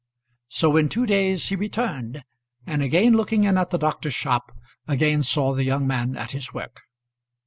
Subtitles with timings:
[0.47, 2.23] So in two days he returned,
[2.65, 4.51] and again looking in at the doctor's shop,
[4.87, 6.81] again saw the young man at his work.